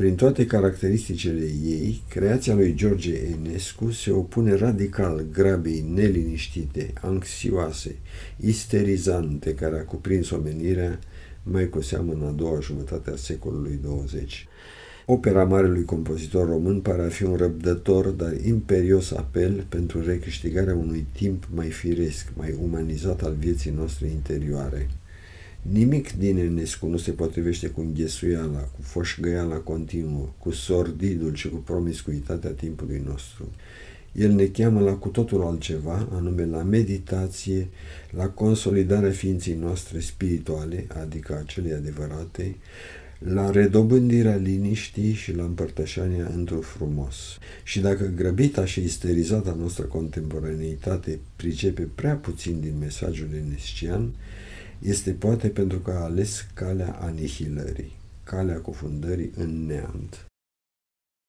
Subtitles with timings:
[0.00, 7.96] Prin toate caracteristicile ei, creația lui George Enescu se opune radical grabei neliniștite, anxioase,
[8.36, 10.98] isterizante care a cuprins omenirea
[11.42, 14.46] mai cu seamă în a doua jumătate a secolului 20.
[15.06, 21.06] Opera marelui compozitor român pare a fi un răbdător, dar imperios apel pentru recâștigarea unui
[21.12, 24.88] timp mai firesc, mai umanizat al vieții noastre interioare.
[25.62, 31.56] Nimic din Enescu nu se potrivește cu înghesuiala, cu foșgăiala continuă, cu sordidul și cu
[31.56, 33.50] promiscuitatea timpului nostru.
[34.12, 37.68] El ne cheamă la cu totul altceva, anume la meditație,
[38.10, 42.56] la consolidarea ființei noastre spirituale, adică a celei adevărate,
[43.18, 47.16] la redobândirea liniștii și la împărtășania într-un frumos.
[47.62, 54.14] Și dacă grăbita și isterizata noastră contemporaneitate pricepe prea puțin din mesajul enescian,
[54.80, 57.92] este poate pentru că a ales calea anihilării,
[58.24, 60.29] calea cufundării în neant.